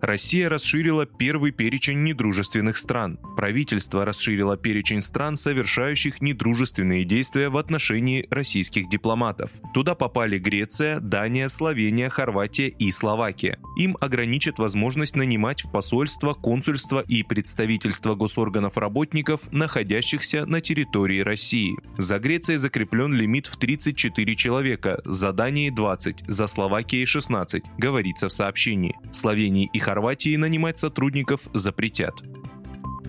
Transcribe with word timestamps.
Россия 0.00 0.48
расширила 0.48 1.06
первый 1.06 1.52
перечень 1.52 2.02
недружественных 2.02 2.76
стран. 2.76 3.18
Правительство 3.36 4.04
расширило 4.04 4.56
перечень 4.56 5.00
стран, 5.00 5.36
совершающих 5.36 6.20
недружественные 6.20 7.04
действия 7.04 7.48
в 7.48 7.56
отношении 7.56 8.26
российских 8.30 8.88
дипломатов. 8.88 9.50
Туда 9.74 9.94
попали 9.94 10.38
Греция, 10.38 11.00
Дания, 11.00 11.48
Словения, 11.48 12.08
Хорватия 12.08 12.68
и 12.68 12.90
Словакия. 12.90 13.58
Им 13.78 13.96
ограничат 14.00 14.58
возможность 14.58 15.16
нанимать 15.16 15.62
в 15.64 15.70
посольство, 15.70 16.34
консульство 16.34 17.00
и 17.00 17.22
представительство 17.22 18.14
госорганов 18.14 18.76
работников, 18.76 19.52
находящихся 19.52 20.46
на 20.46 20.60
территории 20.60 21.20
России. 21.20 21.76
За 21.98 22.18
Грецией 22.18 22.58
закреплен 22.58 23.12
лимит 23.14 23.46
в 23.46 23.56
34 23.56 24.36
человека, 24.36 25.00
за 25.04 25.32
Данией 25.32 25.70
20, 25.70 26.24
за 26.26 26.46
Словакией 26.46 27.06
16, 27.06 27.64
говорится 27.78 28.28
в 28.28 28.32
сообщении. 28.32 28.96
Словении 29.12 29.70
и 29.72 29.78
Хорватии 29.86 30.34
нанимать 30.34 30.78
сотрудников 30.78 31.42
запретят. 31.54 32.20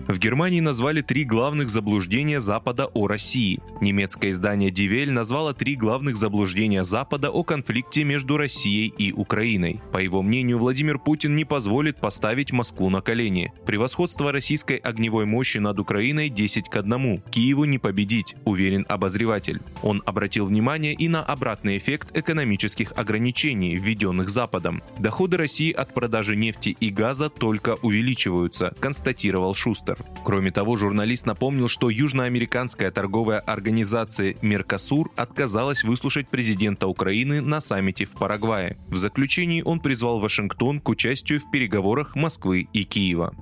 В 0.08 0.18
Германии 0.18 0.60
назвали 0.60 1.02
три 1.02 1.24
главных 1.24 1.68
заблуждения 1.68 2.40
Запада 2.40 2.86
о 2.86 3.06
России. 3.08 3.60
Немецкое 3.82 4.30
издание 4.30 4.70
«Дивель» 4.70 5.12
назвало 5.12 5.52
три 5.52 5.76
главных 5.76 6.16
заблуждения 6.16 6.82
Запада 6.82 7.30
о 7.30 7.44
конфликте 7.44 8.04
между 8.04 8.38
Россией 8.38 8.88
и 8.96 9.12
Украиной. 9.12 9.82
По 9.92 9.98
его 9.98 10.22
мнению, 10.22 10.60
Владимир 10.60 10.98
Путин 10.98 11.36
не 11.36 11.44
позволит 11.44 12.00
поставить 12.00 12.52
Москву 12.52 12.88
на 12.88 13.02
колени. 13.02 13.52
Превосходство 13.66 14.32
российской 14.32 14.78
огневой 14.78 15.26
мощи 15.26 15.58
над 15.58 15.78
Украиной 15.78 16.30
10 16.30 16.70
к 16.70 16.76
1. 16.76 17.20
Киеву 17.30 17.66
не 17.66 17.78
победить, 17.78 18.34
уверен 18.46 18.86
обозреватель. 18.88 19.60
Он 19.82 20.02
обратил 20.06 20.46
внимание 20.46 20.94
и 20.94 21.08
на 21.08 21.22
обратный 21.22 21.76
эффект 21.76 22.16
экономических 22.16 22.94
ограничений, 22.96 23.76
введенных 23.76 24.30
Западом. 24.30 24.82
Доходы 24.98 25.36
России 25.36 25.70
от 25.70 25.92
продажи 25.92 26.34
нефти 26.34 26.74
и 26.80 26.88
газа 26.88 27.28
только 27.28 27.74
увеличиваются, 27.82 28.72
констатировал 28.80 29.54
Шустер. 29.54 29.97
Кроме 30.24 30.50
того, 30.50 30.76
журналист 30.76 31.26
напомнил, 31.26 31.68
что 31.68 31.90
южноамериканская 31.90 32.90
торговая 32.90 33.40
организация 33.40 34.36
«Меркосур» 34.42 35.10
отказалась 35.16 35.84
выслушать 35.84 36.28
президента 36.28 36.86
Украины 36.86 37.40
на 37.40 37.60
саммите 37.60 38.04
в 38.04 38.12
Парагвае. 38.12 38.76
В 38.88 38.96
заключении 38.96 39.62
он 39.62 39.80
призвал 39.80 40.20
Вашингтон 40.20 40.80
к 40.80 40.88
участию 40.88 41.40
в 41.40 41.50
переговорах 41.50 42.14
Москвы 42.14 42.68
и 42.72 42.84
Киева. 42.84 43.34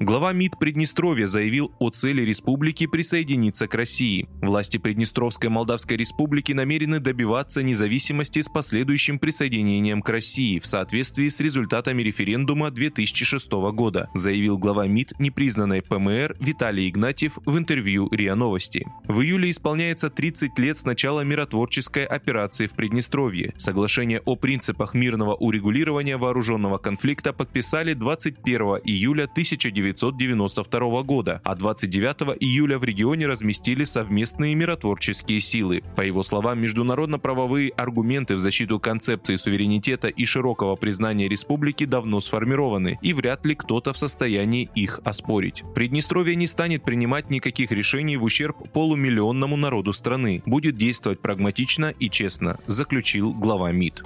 Глава 0.00 0.32
МИД 0.32 0.58
Приднестровья 0.58 1.26
заявил 1.28 1.72
о 1.78 1.88
цели 1.88 2.22
республики 2.22 2.86
присоединиться 2.86 3.68
к 3.68 3.74
России. 3.74 4.28
Власти 4.42 4.76
Приднестровской 4.76 5.48
Молдавской 5.48 5.96
Республики 5.96 6.52
намерены 6.52 6.98
добиваться 6.98 7.62
независимости 7.62 8.42
с 8.42 8.48
последующим 8.48 9.20
присоединением 9.20 10.02
к 10.02 10.08
России 10.08 10.58
в 10.58 10.66
соответствии 10.66 11.28
с 11.28 11.38
результатами 11.38 12.02
референдума 12.02 12.72
2006 12.72 13.52
года, 13.72 14.10
заявил 14.14 14.58
глава 14.58 14.88
МИД 14.88 15.20
непризнанной 15.20 15.80
ПМР 15.80 16.36
Виталий 16.40 16.88
Игнатьев 16.88 17.38
в 17.46 17.56
интервью 17.56 18.08
РИА 18.10 18.34
Новости. 18.34 18.84
В 19.06 19.20
июле 19.20 19.52
исполняется 19.52 20.10
30 20.10 20.58
лет 20.58 20.76
с 20.76 20.84
начала 20.84 21.20
миротворческой 21.20 22.04
операции 22.04 22.66
в 22.66 22.72
Приднестровье. 22.72 23.54
Соглашение 23.56 24.20
о 24.24 24.34
принципах 24.34 24.94
мирного 24.94 25.36
урегулирования 25.36 26.18
вооруженного 26.18 26.78
конфликта 26.78 27.32
подписали 27.32 27.94
21 27.94 28.60
июля 28.84 29.24
1990 29.24 29.83
1992 29.92 31.02
года, 31.02 31.40
а 31.44 31.54
29 31.54 32.36
июля 32.40 32.78
в 32.78 32.84
регионе 32.84 33.26
разместили 33.26 33.84
совместные 33.84 34.54
миротворческие 34.54 35.40
силы. 35.40 35.82
По 35.96 36.02
его 36.02 36.22
словам, 36.22 36.60
международно-правовые 36.60 37.70
аргументы 37.70 38.36
в 38.36 38.40
защиту 38.40 38.80
концепции 38.80 39.36
суверенитета 39.36 40.08
и 40.08 40.24
широкого 40.24 40.76
признания 40.76 41.28
республики 41.28 41.84
давно 41.84 42.20
сформированы, 42.20 42.98
и 43.02 43.12
вряд 43.12 43.44
ли 43.46 43.54
кто-то 43.54 43.92
в 43.92 43.98
состоянии 43.98 44.70
их 44.74 45.00
оспорить. 45.04 45.64
Приднестровье 45.74 46.36
не 46.36 46.46
станет 46.46 46.84
принимать 46.84 47.30
никаких 47.30 47.72
решений 47.72 48.16
в 48.16 48.24
ущерб 48.24 48.56
полумиллионному 48.72 49.56
народу 49.56 49.92
страны, 49.92 50.42
будет 50.46 50.76
действовать 50.76 51.20
прагматично 51.20 51.94
и 51.98 52.08
честно, 52.08 52.58
заключил 52.66 53.32
глава 53.32 53.72
МИД. 53.72 54.02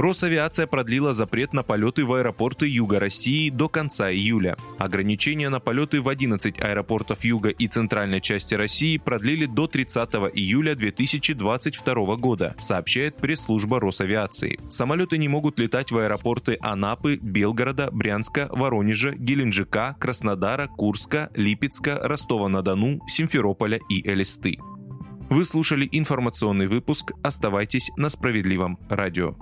Росавиация 0.00 0.68
продлила 0.68 1.12
запрет 1.12 1.52
на 1.52 1.64
полеты 1.64 2.04
в 2.04 2.12
аэропорты 2.12 2.68
Юга 2.68 3.00
России 3.00 3.50
до 3.50 3.68
конца 3.68 4.12
июля. 4.12 4.56
Ограничения 4.78 5.48
на 5.48 5.58
полеты 5.58 6.00
в 6.00 6.08
11 6.08 6.56
аэропортов 6.60 7.24
Юга 7.24 7.48
и 7.48 7.66
центральной 7.66 8.20
части 8.20 8.54
России 8.54 8.96
продлили 8.96 9.46
до 9.46 9.66
30 9.66 10.08
июля 10.34 10.76
2022 10.76 12.14
года, 12.14 12.54
сообщает 12.60 13.16
пресс-служба 13.16 13.80
Росавиации. 13.80 14.60
Самолеты 14.68 15.18
не 15.18 15.26
могут 15.26 15.58
летать 15.58 15.90
в 15.90 15.98
аэропорты 15.98 16.58
Анапы, 16.60 17.16
Белгорода, 17.16 17.90
Брянска, 17.90 18.48
Воронежа, 18.52 19.16
Геленджика, 19.16 19.96
Краснодара, 19.98 20.68
Курска, 20.68 21.28
Липецка, 21.34 21.98
Ростова-на-Дону, 22.04 23.00
Симферополя 23.08 23.80
и 23.90 24.08
Элисты. 24.08 24.58
Вы 25.28 25.42
слушали 25.42 25.88
информационный 25.90 26.68
выпуск. 26.68 27.10
Оставайтесь 27.24 27.90
на 27.96 28.08
справедливом 28.08 28.78
радио. 28.88 29.34